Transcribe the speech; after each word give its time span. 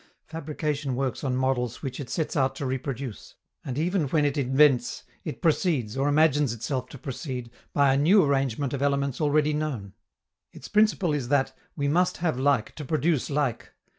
Fabrication 0.25 0.95
works 0.95 1.23
on 1.23 1.35
models 1.35 1.83
which 1.83 1.99
it 1.99 2.09
sets 2.09 2.35
out 2.35 2.55
to 2.55 2.65
reproduce; 2.65 3.35
and 3.63 3.77
even 3.77 4.07
when 4.07 4.25
it 4.25 4.35
invents, 4.35 5.03
it 5.23 5.43
proceeds, 5.43 5.95
or 5.95 6.09
imagines 6.09 6.53
itself 6.53 6.89
to 6.89 6.97
proceed, 6.97 7.51
by 7.71 7.93
a 7.93 7.97
new 7.97 8.23
arrangement 8.23 8.73
of 8.73 8.81
elements 8.81 9.21
already 9.21 9.53
known. 9.53 9.93
Its 10.53 10.67
principle 10.67 11.13
is 11.13 11.27
that 11.27 11.55
"we 11.75 11.87
must 11.87 12.17
have 12.17 12.39
like 12.39 12.73
to 12.73 12.83
produce 12.83 13.29
like." 13.29 13.73